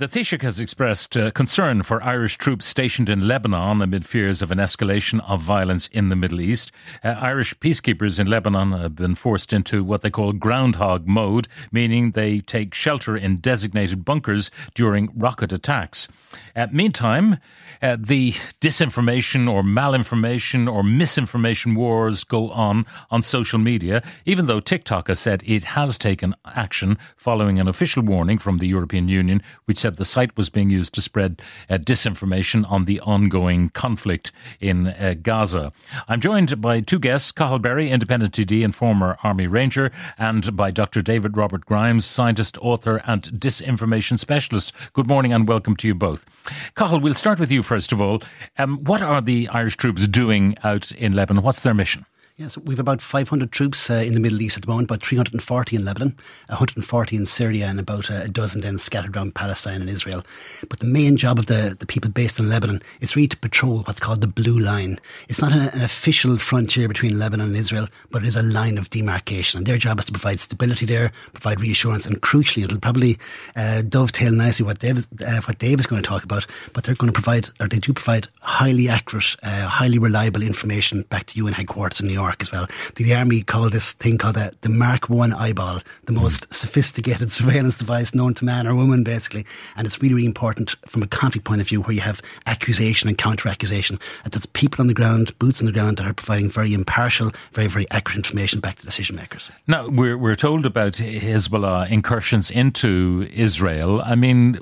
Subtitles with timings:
[0.00, 4.50] The Taoiseach has expressed uh, concern for Irish troops stationed in Lebanon amid fears of
[4.50, 6.72] an escalation of violence in the Middle East.
[7.04, 12.12] Uh, Irish peacekeepers in Lebanon have been forced into what they call groundhog mode, meaning
[12.12, 16.08] they take shelter in designated bunkers during rocket attacks.
[16.56, 17.36] Uh, meantime,
[17.82, 24.60] uh, the disinformation or malinformation or misinformation wars go on on social media, even though
[24.60, 29.42] TikTok has said it has taken action following an official warning from the European Union,
[29.66, 34.32] which said the site was being used to spread uh, disinformation on the ongoing conflict
[34.60, 35.72] in uh, Gaza.
[36.08, 40.70] I'm joined by two guests, Cathal Berry, independent TD and former Army Ranger, and by
[40.70, 41.02] Dr.
[41.02, 44.72] David Robert Grimes, scientist, author, and disinformation specialist.
[44.92, 46.26] Good morning and welcome to you both.
[46.74, 48.22] Cathal, we'll start with you first of all.
[48.58, 51.42] Um, what are the Irish troops doing out in Lebanon?
[51.42, 52.06] What's their mission?
[52.40, 55.76] Yes, we've about 500 troops uh, in the Middle East at the moment, about 340
[55.76, 59.90] in Lebanon, 140 in Syria, and about uh, a dozen then scattered around Palestine and
[59.90, 60.24] Israel.
[60.70, 63.82] But the main job of the, the people based in Lebanon is really to patrol
[63.82, 64.98] what's called the Blue Line.
[65.28, 68.78] It's not an, an official frontier between Lebanon and Israel, but it is a line
[68.78, 69.58] of demarcation.
[69.58, 73.18] And their job is to provide stability there, provide reassurance, and crucially, it'll probably
[73.54, 76.46] uh, dovetail nicely what Dave, uh, what Dave is going to talk about.
[76.72, 81.02] But they're going to provide, or they do provide, highly accurate, uh, highly reliable information
[81.10, 82.66] back to UN headquarters in New York as well.
[82.94, 87.32] The, the army call this thing called the, the Mark One eyeball, the most sophisticated
[87.32, 89.44] surveillance device known to man or woman, basically.
[89.76, 93.08] And it's really, really important from a conflict point of view, where you have accusation
[93.08, 93.98] and counter accusation.
[94.30, 97.68] There's people on the ground, boots on the ground, that are providing very impartial, very,
[97.68, 99.50] very accurate information back to decision makers.
[99.66, 104.00] Now, we're, we're told about Hezbollah incursions into Israel.
[104.02, 104.58] I mean,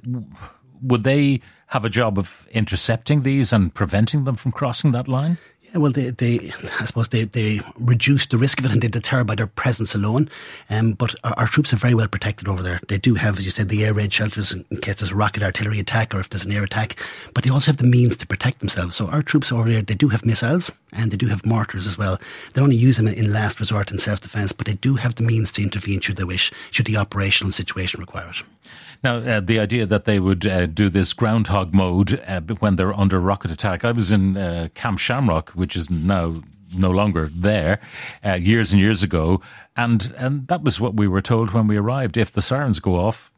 [0.83, 5.39] would they have a job of intercepting these and preventing them from crossing that line?
[5.79, 9.25] Well, they, they, I suppose they, they reduce the risk of it and they deter
[9.25, 10.29] by their presence alone.
[10.71, 12.81] Um, but our, our troops are very well protected over there.
[12.89, 15.17] They do have, as you said, the air raid shelters in, in case there's a
[15.17, 17.01] rocket artillery attack or if there's an air attack.
[17.35, 18.97] But they also have the means to protect themselves.
[18.97, 21.99] So our troops over there, they do have missiles and they do have mortars as
[21.99, 22.19] well.
[22.55, 25.53] They only use them in, last resort in self-defense, but they do have the means
[25.53, 28.43] to intervene should they wish, should the operational situation require it.
[29.05, 32.99] Now, uh, the idea that they would uh, do this groundhog mode uh, when they're
[32.99, 33.85] under rocket attack.
[33.85, 36.43] I was in uh, Camp Shamrock, which is now
[36.75, 37.81] no longer there,
[38.25, 39.41] uh, years and years ago,
[39.77, 42.17] and and that was what we were told when we arrived.
[42.17, 43.31] If the sirens go off,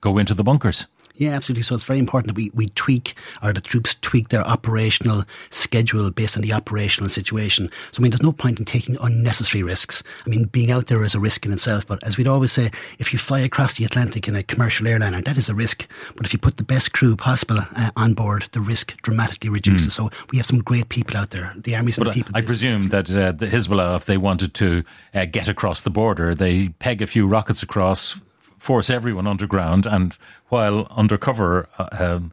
[0.00, 0.86] go into the bunkers.
[1.16, 1.62] Yeah, absolutely.
[1.62, 6.10] So it's very important that we, we tweak, or the troops tweak their operational schedule
[6.10, 7.70] based on the operational situation.
[7.92, 10.02] So, I mean, there's no point in taking unnecessary risks.
[10.26, 11.86] I mean, being out there is a risk in itself.
[11.86, 15.22] But as we'd always say, if you fly across the Atlantic in a commercial airliner,
[15.22, 15.86] that is a risk.
[16.16, 19.94] But if you put the best crew possible uh, on board, the risk dramatically reduces.
[19.94, 21.52] So we have some great people out there.
[21.56, 22.32] The armies and the people.
[22.34, 24.82] I, I presume that uh, the Hezbollah, if they wanted to
[25.14, 28.20] uh, get across the border, they peg a few rockets across,
[28.62, 30.16] force everyone underground, and
[30.48, 32.32] while undercover, uh, um,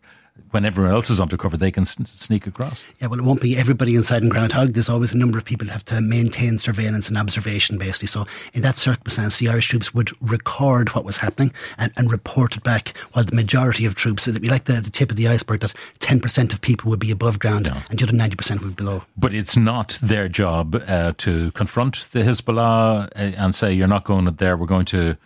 [0.52, 2.86] when everyone else is undercover, they can sneak across.
[3.02, 4.74] Yeah, well, it won't be everybody inside in Groundhog.
[4.74, 8.08] There's always a number of people that have to maintain surveillance and observation, basically.
[8.08, 12.56] So, in that circumstance, the Irish troops would record what was happening and, and report
[12.56, 15.28] it back, while the majority of troops, it'd be like the, the tip of the
[15.28, 17.82] iceberg that 10% of people would be above ground Yeah.
[17.90, 19.04] and the other 90% would be below.
[19.18, 24.04] But it's not their job uh, to confront the Hezbollah uh, and say, you're not
[24.04, 25.18] going there, we're going to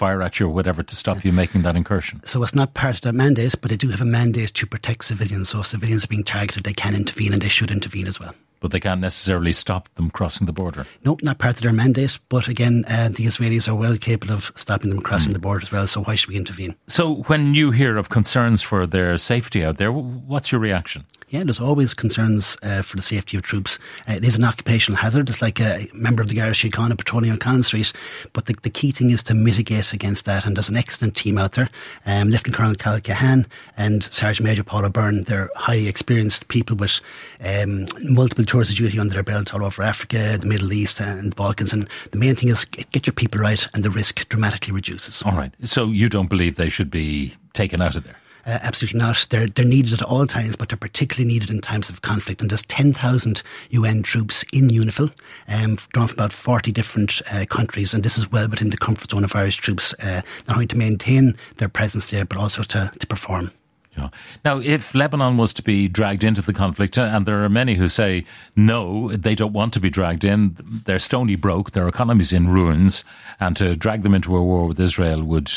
[0.00, 2.22] fire at you or whatever to stop you making that incursion.
[2.24, 5.04] So it's not part of their mandate, but they do have a mandate to protect
[5.04, 5.50] civilians.
[5.50, 8.34] So if civilians are being targeted, they can intervene and they should intervene as well.
[8.60, 10.86] But they can't necessarily stop them crossing the border.
[11.04, 12.18] Nope, not part of their mandate.
[12.30, 15.72] But again, uh, the Israelis are well capable of stopping them crossing the border as
[15.72, 15.86] well.
[15.86, 16.74] So why should we intervene?
[16.86, 21.04] So when you hear of concerns for their safety out there, what's your reaction?
[21.30, 23.78] Yeah, there's always concerns uh, for the safety of troops.
[24.08, 25.28] Uh, it is an occupational hazard.
[25.28, 27.92] It's like a member of the Irish Síochána patrolling on Cannon Street.
[28.32, 30.44] But the, the key thing is to mitigate against that.
[30.44, 31.68] And there's an excellent team out there.
[32.04, 33.46] Um, Lieutenant Colonel Cal Cahan
[33.76, 35.22] and Sergeant Major Paula Byrne.
[35.22, 37.00] They're highly experienced people with
[37.40, 41.30] um, multiple tours of duty under their belt all over Africa, the Middle East, and
[41.30, 41.72] the Balkans.
[41.72, 45.22] And the main thing is get your people right, and the risk dramatically reduces.
[45.22, 45.52] All right.
[45.62, 48.16] So you don't believe they should be taken out of there?
[48.46, 49.26] Uh, absolutely not.
[49.30, 52.40] They're, they're needed at all times, but they're particularly needed in times of conflict.
[52.40, 55.12] And there's 10,000 UN troops in UNIFIL,
[55.48, 57.94] um, drawn from about 40 different uh, countries.
[57.94, 60.76] And this is well within the comfort zone of Irish troops, uh, not only to
[60.76, 63.50] maintain their presence there, but also to, to perform.
[63.96, 64.10] Yeah.
[64.44, 67.74] Now, if Lebanon was to be dragged into the conflict, uh, and there are many
[67.74, 72.32] who say no, they don't want to be dragged in, they're stony broke, their economy's
[72.32, 73.04] in ruins,
[73.40, 75.50] and to drag them into a war with Israel would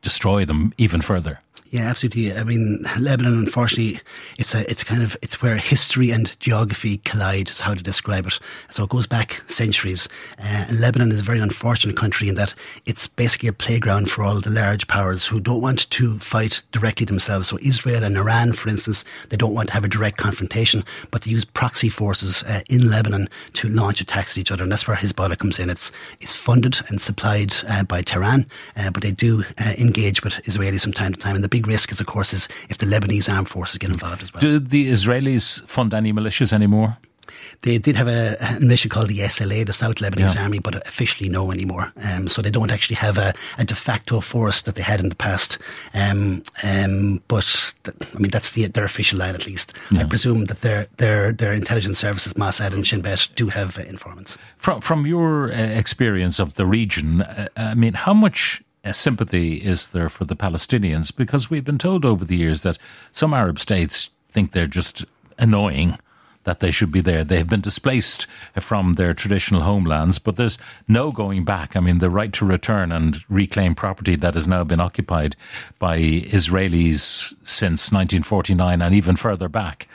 [0.00, 1.40] destroy them even further.
[1.74, 2.32] Yeah, absolutely.
[2.32, 4.00] I mean, Lebanon, unfortunately,
[4.38, 7.48] it's a it's kind of it's where history and geography collide.
[7.48, 8.38] Is how to describe it.
[8.70, 10.08] So it goes back centuries.
[10.38, 12.54] Uh, and Lebanon is a very unfortunate country in that
[12.86, 17.06] it's basically a playground for all the large powers who don't want to fight directly
[17.06, 17.48] themselves.
[17.48, 21.22] So Israel and Iran, for instance, they don't want to have a direct confrontation, but
[21.22, 24.86] they use proxy forces uh, in Lebanon to launch attacks at each other, and that's
[24.86, 25.70] where Hezbollah comes in.
[25.70, 25.90] It's
[26.20, 30.84] it's funded and supplied uh, by Tehran, uh, but they do uh, engage with Israelis
[30.84, 32.86] from time to time, and the big big risk is, of course, is if the
[32.86, 34.40] Lebanese armed forces get involved as well.
[34.40, 36.98] Do the Israelis fund any militias anymore?
[37.62, 40.42] They did have a, a militia called the SLA, the South Lebanese yeah.
[40.42, 41.92] Army, but officially no anymore.
[42.02, 45.08] Um, so they don't actually have a, a, de facto force that they had in
[45.08, 45.58] the past.
[45.94, 49.72] Um, um, but th- I mean, that's the, their official line at least.
[49.90, 50.00] Yeah.
[50.00, 53.82] I presume that their their their intelligence services, Mossad and Shin Bet, do have uh,
[53.82, 54.36] informants.
[54.58, 59.56] From from your uh, experience of the region, uh, I mean, how much Uh, sympathy
[59.56, 61.14] is there for the Palestinians?
[61.14, 62.78] Because we've been told over the years that
[63.12, 65.04] some Arab states think they're just
[65.38, 65.98] annoying
[66.44, 67.24] that they should be there.
[67.24, 68.26] They have been displaced
[68.60, 71.74] from their traditional homelands, but there's no going back.
[71.74, 75.36] I mean, the right to return and reclaim property that has now been occupied
[75.78, 79.88] by Israelis since 1949 and even further back,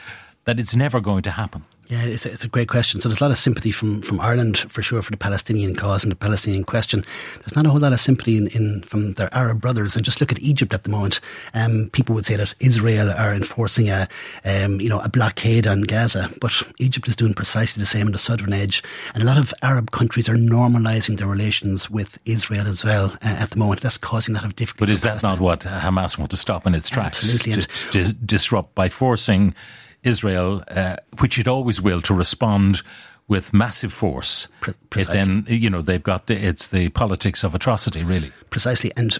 [0.45, 1.65] that it's never going to happen.
[1.89, 3.01] Yeah, it's a, it's a great question.
[3.01, 6.03] So there's a lot of sympathy from, from Ireland for sure for the Palestinian cause
[6.03, 7.03] and the Palestinian question.
[7.39, 9.95] There's not a whole lot of sympathy in, in from their Arab brothers.
[9.95, 11.19] And just look at Egypt at the moment.
[11.55, 14.07] Um, people would say that Israel are enforcing a
[14.45, 18.11] um, you know a blockade on Gaza, but Egypt is doing precisely the same on
[18.11, 18.83] the southern edge.
[19.15, 23.37] And a lot of Arab countries are normalising their relations with Israel as well uh,
[23.39, 23.81] at the moment.
[23.81, 24.91] That's causing a lot of difficulty.
[24.91, 27.23] But is that not what Hamas want to stop in its tracks?
[27.23, 29.55] Absolutely, to, to disrupt by forcing
[30.03, 32.81] Israel, uh, which it always will, to respond
[33.29, 34.47] with massive force.
[34.89, 35.17] Precisely.
[35.17, 38.31] then, you know, they've got the, it's the politics of atrocity, really.
[38.49, 38.91] Precisely.
[38.97, 39.13] And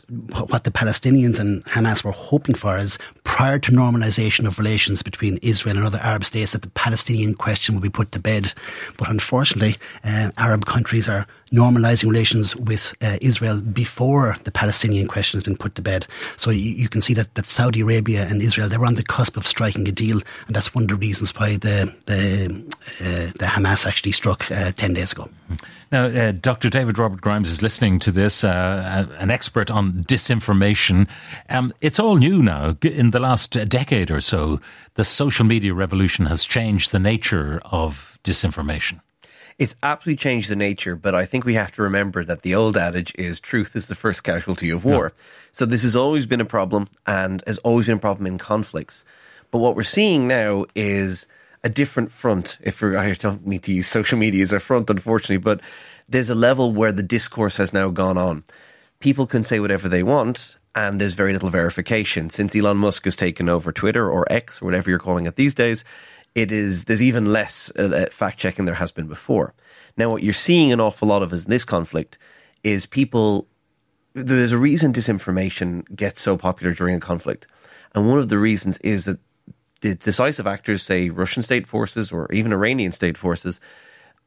[0.48, 5.38] what the Palestinians and Hamas were hoping for is prior to normalisation of relations between
[5.38, 8.52] Israel and other Arab states, that the Palestinian question would be put to bed.
[8.98, 15.38] But unfortunately, uh, Arab countries are normalising relations with uh, Israel before the Palestinian question
[15.38, 16.08] has been put to bed.
[16.38, 19.04] So you, you, can see that, that Saudi Arabia and Israel, they were on the
[19.04, 20.22] cusp of striking a deal.
[20.48, 24.72] And that's one of the reasons why the, the, uh, the Hamas actually struck uh,
[24.72, 25.30] 10 days ago.
[25.92, 26.70] Now, uh, Dr.
[26.70, 31.08] David Robert Grimes is listening to this, uh, an expert on disinformation.
[31.50, 32.78] Um, it's all new now.
[32.84, 34.62] In the last decade or so,
[34.94, 39.00] the social media revolution has changed the nature of disinformation.
[39.60, 42.78] It's absolutely changed the nature, but I think we have to remember that the old
[42.78, 45.12] adage is truth is the first casualty of war.
[45.14, 45.24] Yeah.
[45.52, 49.04] So this has always been a problem and has always been a problem in conflicts.
[49.52, 51.28] But what we're seeing now is
[51.64, 52.58] a different front.
[52.62, 55.60] If we're, I don't mean to use social media as a front, unfortunately, but
[56.08, 58.46] there's a level where the discourse has now gone on.
[59.02, 62.30] People can say whatever they want, and there's very little verification.
[62.30, 65.54] Since Elon Musk has taken over Twitter or X or whatever you're calling it these
[65.54, 65.84] days,
[66.42, 69.54] it is there's even less uh, uh fact checking there has been before.
[69.98, 72.18] Now, what you're seeing an awful lot of us in this conflict
[72.64, 73.48] is people.
[74.14, 77.48] There's a reason disinformation gets so popular during a conflict,
[77.94, 79.20] and one of the reasons is that
[79.82, 83.60] the decisive actors, say Russian state forces or even Iranian state forces,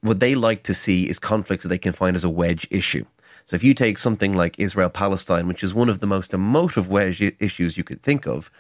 [0.01, 3.05] what they like to see is conflicts that they can find as a wedge issue.
[3.45, 6.89] So if you take something like Israel Palestine, which is one of the most emotive
[6.89, 8.51] wedge issues you could think of,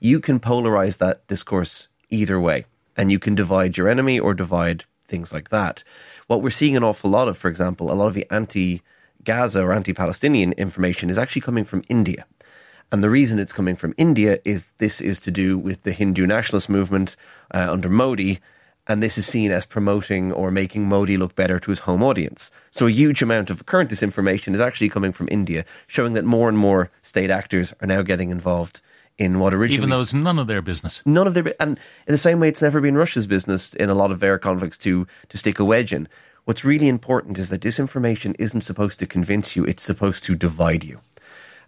[0.00, 2.66] you can polarize that discourse either way.
[2.96, 5.84] And you can divide your enemy or divide things like that.
[6.26, 8.82] What we're seeing an awful lot of, for example, a lot of the anti
[9.24, 12.26] Gaza or anti Palestinian information is actually coming from India.
[12.90, 16.26] And the reason it's coming from India is this is to do with the Hindu
[16.26, 17.16] nationalist movement
[17.54, 18.40] uh, under Modi.
[18.86, 22.50] And this is seen as promoting or making Modi look better to his home audience.
[22.72, 26.48] So a huge amount of current disinformation is actually coming from India, showing that more
[26.48, 28.80] and more state actors are now getting involved
[29.18, 29.78] in what originally.
[29.78, 31.02] Even though it's none of their business.
[31.04, 31.54] None of their.
[31.60, 34.38] And in the same way, it's never been Russia's business in a lot of their
[34.38, 36.08] conflicts to, to stick a wedge in.
[36.44, 40.82] What's really important is that disinformation isn't supposed to convince you, it's supposed to divide
[40.82, 41.00] you.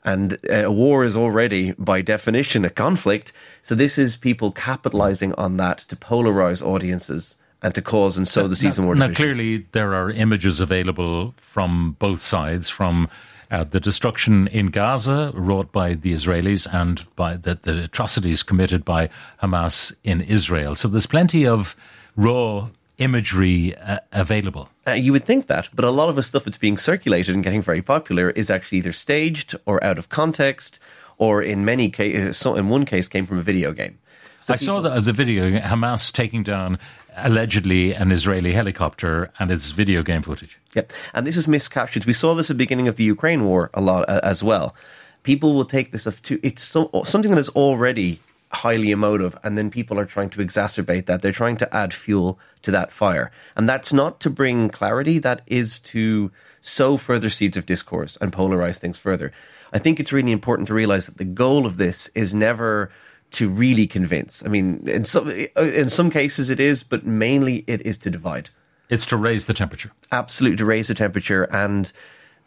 [0.04, 3.32] And uh, a war is already, by definition, a conflict.
[3.62, 8.46] So this is people capitalizing on that to polarize audiences and to cause and sow
[8.46, 8.94] the seeds of war.
[8.94, 13.08] Now, clearly, there are images available from both sides, from
[13.54, 18.84] uh, the destruction in Gaza wrought by the Israelis and by the, the atrocities committed
[18.84, 19.08] by
[19.42, 20.74] Hamas in Israel.
[20.74, 21.76] So there's plenty of
[22.16, 22.68] raw
[22.98, 24.68] imagery uh, available.
[24.86, 27.44] Uh, you would think that, but a lot of the stuff that's being circulated and
[27.44, 30.80] getting very popular is actually either staged or out of context,
[31.18, 33.98] or in many cases, in one case, came from a video game.
[34.44, 36.78] So I people, saw the, as a video, Hamas taking down
[37.16, 40.58] allegedly an Israeli helicopter, and it's video game footage.
[40.74, 42.04] Yep, and this is miscaptured.
[42.04, 44.74] We saw this at the beginning of the Ukraine war a lot uh, as well.
[45.22, 48.20] people will take this of to it's so, something that is already
[48.52, 52.38] highly emotive and then people are trying to exacerbate that they're trying to add fuel
[52.62, 57.56] to that fire and that's not to bring clarity that is to sow further seeds
[57.56, 59.32] of discourse and polarize things further
[59.72, 62.92] i think it's really important to realize that the goal of this is never
[63.34, 67.84] to really convince i mean in some in some cases it is but mainly it
[67.86, 68.48] is to divide
[68.88, 71.92] it's to raise the temperature absolutely to raise the temperature and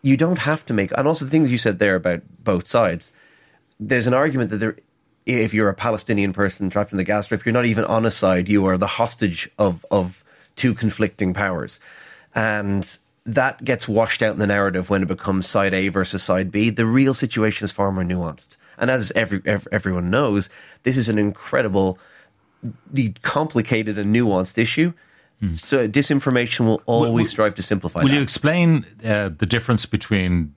[0.01, 3.13] you don't have to make and also the things you said there about both sides
[3.79, 4.77] there's an argument that there
[5.27, 8.11] if you're a Palestinian person trapped in the Gaza Strip, you're not even on a
[8.11, 8.47] side.
[8.47, 10.23] You are the hostage of of
[10.55, 11.79] two conflicting powers,
[12.33, 16.49] and that gets washed out in the narrative when it becomes side A versus side
[16.49, 16.69] B.
[16.69, 20.49] The real situation is far more nuanced, and as every, every everyone knows,
[20.83, 21.99] this is an incredible,
[23.21, 24.93] complicated and nuanced issue.
[25.39, 25.53] Hmm.
[25.53, 28.01] So disinformation will always will, strive to simplify.
[28.01, 28.15] Will that.
[28.15, 30.55] you explain uh, the difference between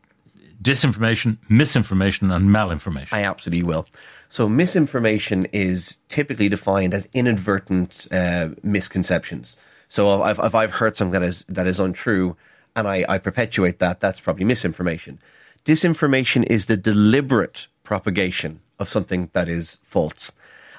[0.62, 3.12] disinformation, misinformation, and malinformation?
[3.12, 3.87] I absolutely will.
[4.29, 9.57] So misinformation is typically defined as inadvertent uh, misconceptions.
[9.89, 12.37] So if, if I've heard something that is that is untrue
[12.77, 15.19] and I, I perpetuate that, that's probably misinformation.
[15.65, 20.30] Disinformation is the deliberate propagation of something that is false.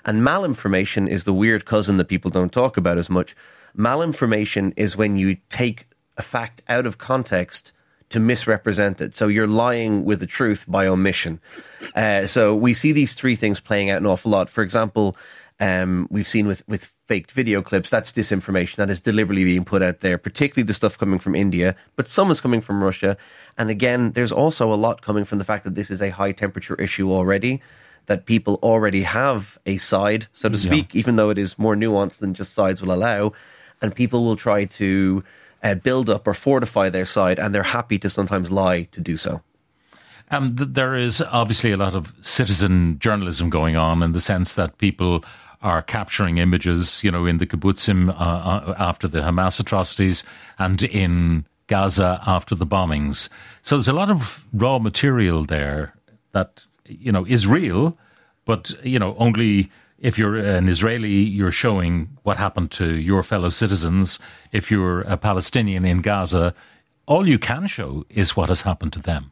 [0.05, 3.35] And malinformation is the weird cousin that people don't talk about as much.
[3.77, 7.73] Malinformation is when you take a fact out of context
[8.11, 9.13] to misrepresent it.
[9.13, 11.41] So you're lying with the truth by omission.
[11.93, 14.47] Uh, so we see these three things playing out an awful lot.
[14.47, 15.17] For example,
[15.61, 19.83] um, we've seen with, with faked video clips, that's disinformation that is deliberately being put
[19.83, 23.15] out there, particularly the stuff coming from India, but some is coming from Russia.
[23.59, 26.31] And again, there's also a lot coming from the fact that this is a high
[26.31, 27.61] temperature issue already,
[28.07, 30.99] that people already have a side, so to speak, yeah.
[30.99, 33.31] even though it is more nuanced than just sides will allow.
[33.83, 35.23] And people will try to
[35.61, 39.15] uh, build up or fortify their side, and they're happy to sometimes lie to do
[39.15, 39.43] so.
[40.31, 44.55] Um, th- there is obviously a lot of citizen journalism going on in the sense
[44.55, 45.23] that people
[45.61, 50.23] are capturing images, you know, in the kibbutzim uh, uh, after the Hamas atrocities
[50.57, 53.29] and in Gaza after the bombings.
[53.61, 55.93] So there's a lot of raw material there
[56.31, 57.97] that, you know, is real,
[58.45, 63.49] but, you know, only if you're an Israeli, you're showing what happened to your fellow
[63.49, 64.19] citizens.
[64.51, 66.55] If you're a Palestinian in Gaza,
[67.05, 69.31] all you can show is what has happened to them.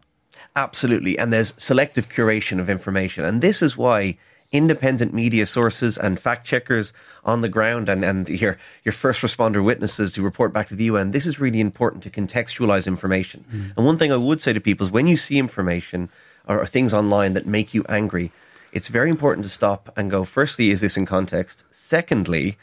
[0.56, 1.18] Absolutely.
[1.18, 3.24] And there's selective curation of information.
[3.26, 4.18] And this is why
[4.52, 6.92] independent media sources and fact checkers
[7.24, 10.86] on the ground and, and your, your first responder witnesses who report back to the
[10.86, 13.46] UN, this is really important to contextualize information.
[13.52, 13.78] Mm.
[13.78, 16.10] And one thing I would say to people is when you see information
[16.48, 18.32] or, or things online that make you angry,
[18.72, 21.64] it's very important to stop and go, firstly, is this in context?
[21.70, 22.58] Secondly,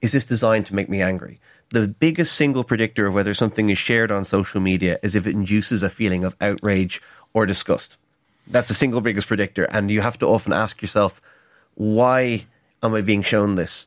[0.00, 1.40] is this designed to make me angry?
[1.70, 5.34] The biggest single predictor of whether something is shared on social media is if it
[5.34, 7.02] induces a feeling of outrage
[7.34, 7.98] or disgust.
[8.50, 9.64] That's the single biggest predictor.
[9.64, 11.20] And you have to often ask yourself,
[11.74, 12.46] why
[12.82, 13.86] am I being shown this?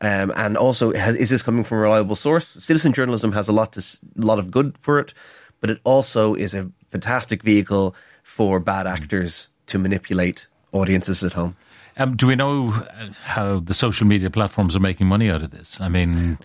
[0.00, 2.46] Um, and also, has, is this coming from a reliable source?
[2.46, 5.14] Citizen journalism has a lot to, a lot of good for it,
[5.60, 11.56] but it also is a fantastic vehicle for bad actors to manipulate audiences at home.
[11.96, 15.50] Um, do we know uh, how the social media platforms are making money out of
[15.50, 15.80] this?
[15.80, 16.38] I mean,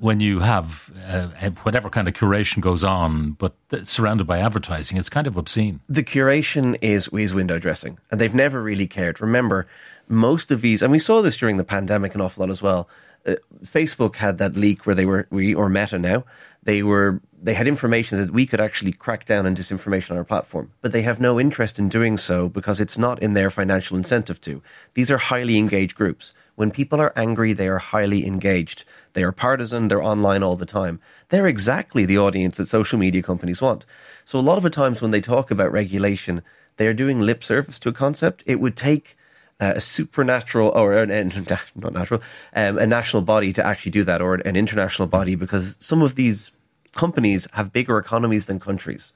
[0.00, 1.28] when you have uh,
[1.62, 5.80] whatever kind of curation goes on, but surrounded by advertising, it's kind of obscene.
[5.88, 9.20] The curation is is window dressing, and they've never really cared.
[9.20, 9.66] Remember,
[10.08, 12.88] most of these, and we saw this during the pandemic an awful lot as well.
[13.26, 16.24] Uh, Facebook had that leak where they were, we or Meta now,
[16.62, 20.24] they were they had information that we could actually crack down on disinformation on our
[20.24, 23.96] platform, but they have no interest in doing so because it's not in their financial
[23.96, 24.62] incentive to.
[24.94, 26.32] These are highly engaged groups.
[26.58, 28.82] When people are angry, they are highly engaged.
[29.12, 30.98] They are partisan, they're online all the time.
[31.28, 33.86] They're exactly the audience that social media companies want.
[34.24, 36.42] So a lot of the times when they talk about regulation,
[36.76, 38.42] they are doing lip service to a concept.
[38.44, 39.16] It would take
[39.60, 41.28] uh, a supernatural or an, an
[41.76, 42.22] not natural
[42.56, 46.16] um, a national body to actually do that or an international body because some of
[46.16, 46.50] these
[46.96, 49.12] companies have bigger economies than countries.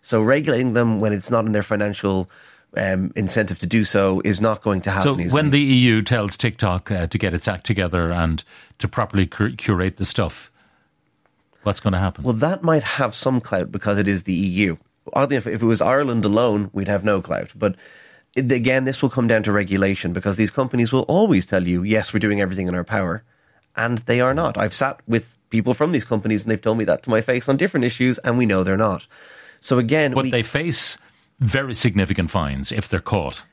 [0.00, 2.30] So regulating them when it's not in their financial
[2.76, 5.14] um, incentive to do so is not going to happen.
[5.14, 5.42] So easily.
[5.42, 8.42] when the EU tells TikTok uh, to get its act together and
[8.78, 10.50] to properly cur- curate the stuff,
[11.62, 12.24] what's going to happen?
[12.24, 14.76] Well, that might have some clout because it is the EU.
[15.12, 17.52] Oddly enough, if it was Ireland alone, we'd have no clout.
[17.54, 17.76] But
[18.36, 22.12] again, this will come down to regulation because these companies will always tell you, yes,
[22.12, 23.22] we're doing everything in our power.
[23.76, 24.58] And they are not.
[24.58, 27.48] I've sat with people from these companies and they've told me that to my face
[27.48, 29.06] on different issues, and we know they're not.
[29.60, 30.98] So again, but we, they face
[31.40, 33.44] very significant fines if they're caught.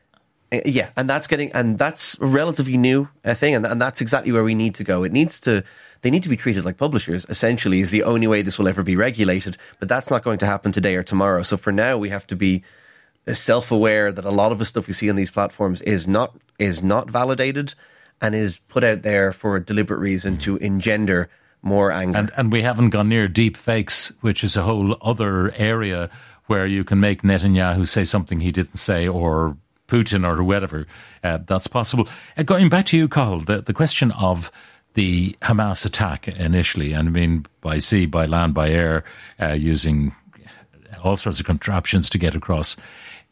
[0.51, 4.01] Uh, yeah, and that's getting and that's a relatively new uh, thing, and, and that's
[4.01, 5.03] exactly where we need to go.
[5.03, 5.63] It needs to
[6.01, 7.25] they need to be treated like publishers.
[7.29, 9.57] Essentially, is the only way this will ever be regulated.
[9.79, 11.43] But that's not going to happen today or tomorrow.
[11.43, 12.63] So for now, we have to be
[13.33, 16.35] self aware that a lot of the stuff we see on these platforms is not
[16.59, 17.73] is not validated
[18.21, 21.29] and is put out there for a deliberate reason to engender
[21.61, 22.19] more anger.
[22.19, 26.09] And and we haven't gone near deep fakes, which is a whole other area
[26.47, 29.57] where you can make Netanyahu say something he didn't say or
[29.87, 30.87] Putin or whatever.
[31.23, 32.07] Uh, that's possible.
[32.37, 34.51] Uh, going back to you, Cathal, the, the question of
[34.93, 39.03] the Hamas attack initially, and I mean by sea, by land, by air,
[39.41, 40.15] uh, using
[41.03, 42.77] all sorts of contraptions to get across.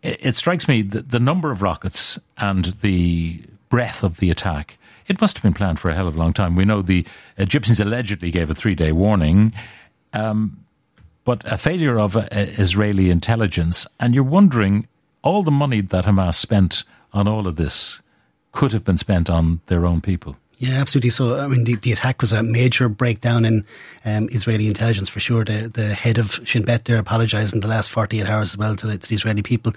[0.01, 4.77] It, it strikes me that the number of rockets and the breadth of the attack.
[5.07, 6.55] It must have been planned for a hell of a long time.
[6.55, 7.05] We know the
[7.37, 9.53] Egyptians allegedly gave a three day warning,
[10.13, 10.63] um,
[11.23, 13.87] but a failure of uh, Israeli intelligence.
[13.99, 14.87] And you're wondering
[15.21, 18.01] all the money that Hamas spent on all of this
[18.51, 20.35] could have been spent on their own people.
[20.61, 21.09] Yeah, absolutely.
[21.09, 23.65] So, I mean, the, the attack was a major breakdown in
[24.05, 25.43] um, Israeli intelligence for sure.
[25.43, 28.75] The, the head of Shin Bet there apologised in the last 48 hours as well
[28.75, 29.73] to the, to the Israeli people.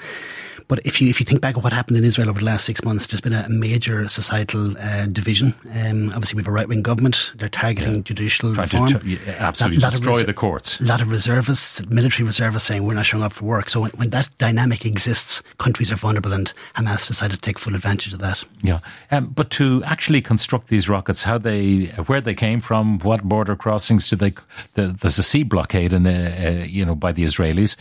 [0.68, 2.64] But if you if you think back of what happened in Israel over the last
[2.64, 5.54] six months, there's been a major societal uh, division.
[5.74, 7.32] Um, obviously, we have a right wing government.
[7.36, 8.02] They're targeting yeah.
[8.02, 9.00] judicial Trying reform.
[9.00, 10.80] To yeah, absolutely destroy the courts.
[10.80, 13.68] A lot of reservists, military reservists, saying we're not showing up for work.
[13.68, 17.74] So when, when, that dynamic exists, countries are vulnerable, and Hamas decided to take full
[17.74, 18.42] advantage of that.
[18.62, 23.22] Yeah, um, but to actually construct these rockets, how they, where they came from, what
[23.22, 24.32] border crossings do they?
[24.74, 27.76] The, there's a sea blockade, uh, uh, you know, by the Israelis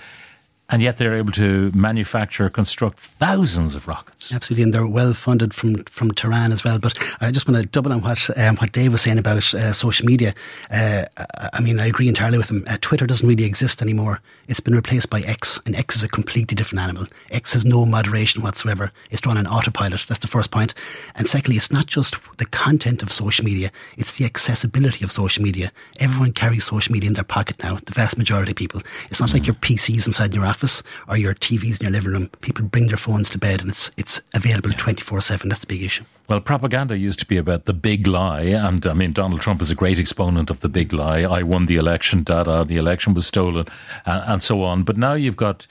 [0.74, 4.34] and yet they're able to manufacture, construct thousands of rockets.
[4.34, 6.80] Absolutely, and they're well funded from from Tehran as well.
[6.80, 9.72] But I just want to double on what um, what Dave was saying about uh,
[9.72, 10.34] social media.
[10.72, 11.06] Uh,
[11.54, 12.64] I mean, I agree entirely with him.
[12.66, 14.20] Uh, Twitter doesn't really exist anymore.
[14.48, 17.06] It's been replaced by X, and X is a completely different animal.
[17.30, 18.92] X has no moderation whatsoever.
[19.12, 20.06] It's run on autopilot.
[20.08, 20.74] That's the first point.
[21.14, 25.44] And secondly, it's not just the content of social media; it's the accessibility of social
[25.44, 25.72] media.
[26.00, 27.78] Everyone carries social media in their pocket now.
[27.86, 28.82] The vast majority of people.
[29.12, 29.34] It's not mm.
[29.34, 30.63] like your PCs inside your office
[31.08, 32.30] or your TVs in your living room.
[32.42, 35.50] People bring their phones to bed and it's it's available twenty four seven.
[35.50, 36.06] That's the big issue.
[36.30, 39.70] Well, propaganda used to be about the big lie, and I mean Donald Trump is
[39.70, 41.22] a great exponent of the big lie.
[41.22, 42.64] I won the election, da da.
[42.64, 43.68] The election was stolen,
[44.06, 44.84] uh, and so on.
[44.84, 45.68] But now you've got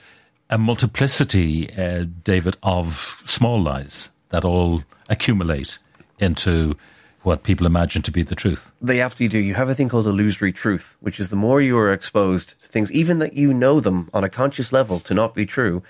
[0.49, 5.79] a multiplicity, uh, David, of small lies that all accumulate
[6.19, 6.75] into
[7.23, 8.71] what people imagine to be the truth.
[8.81, 9.45] They absolutely do.
[9.45, 12.67] You have a thing called illusory truth, which is the more you are exposed to
[12.67, 15.83] things, even that you know them on a conscious level to not be true,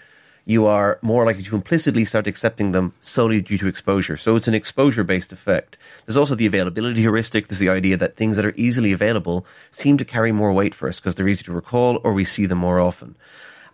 [0.46, 4.17] you are more likely to implicitly start accepting them solely due to exposure.
[4.17, 5.78] So it's an exposure based effect.
[6.06, 7.48] There's also the availability heuristic.
[7.48, 10.89] There's the idea that things that are easily available seem to carry more weight for
[10.89, 13.15] us because they're easy to recall or we see them more often.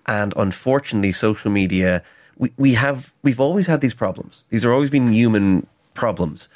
[0.05, 2.03] And unfortunately, social media,
[2.37, 4.45] we, we have, we've always had these problems.
[4.49, 6.49] These are always been human problems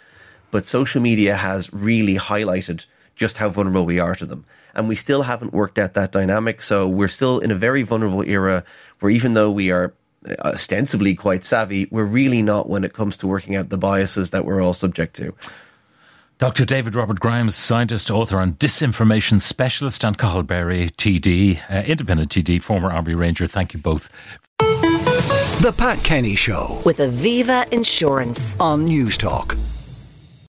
[0.54, 2.86] but social media has really highlighted
[3.16, 4.46] just how vulnerable we are to them.
[4.76, 6.62] And we still haven't worked out that dynamic.
[6.62, 8.64] So we're still in a very vulnerable era
[9.00, 9.96] where even though we are
[10.30, 14.30] uh, ostensibly quite savvy, we're really not when it comes to working out the biases
[14.30, 15.34] that we're all subject to.
[16.38, 16.66] Dr.
[16.66, 22.62] David Robert Grimes, scientist, author, and disinformation specialist, and Cathal Berry, TD, uh, independent TD,
[22.62, 23.48] former Army Ranger.
[23.48, 24.08] Thank you both.
[24.60, 29.58] The Pat Kenny Show with Aviva Insurance on Newstalk.